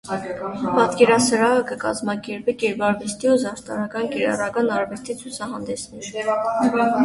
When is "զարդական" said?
3.45-4.11